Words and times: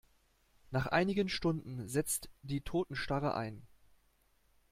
Nach 0.71 0.87
einigen 0.87 1.29
Stunden 1.29 1.87
setzt 1.87 2.27
die 2.41 2.61
Totenstarre 2.61 3.35
ein. 3.35 3.61